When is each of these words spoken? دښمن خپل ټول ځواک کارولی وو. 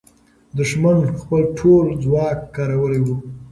دښمن 0.57 0.97
خپل 1.19 1.41
ټول 1.59 1.85
ځواک 2.03 2.39
کارولی 2.55 2.99
وو. 3.05 3.15